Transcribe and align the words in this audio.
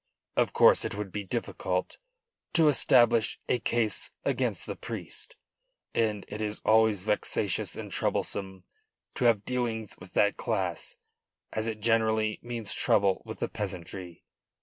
Of 0.35 0.51
course 0.51 0.83
it 0.83 0.95
would 0.95 1.11
be 1.11 1.23
difficult 1.23 1.99
to 2.53 2.69
establish 2.69 3.39
a 3.47 3.59
case 3.59 4.09
against 4.25 4.65
the 4.65 4.75
priest, 4.75 5.35
and 5.93 6.25
it 6.27 6.41
is 6.41 6.59
always 6.65 7.03
vexatious 7.03 7.75
and 7.75 7.91
troublesome 7.91 8.63
to 9.13 9.25
have 9.25 9.45
dealings 9.45 9.95
with 9.99 10.13
that 10.13 10.37
class, 10.37 10.97
as 11.53 11.67
it 11.67 11.81
generally 11.81 12.39
means 12.41 12.73
trouble 12.73 13.21
with 13.25 13.41
the 13.41 13.47
peasantry. 13.47 14.23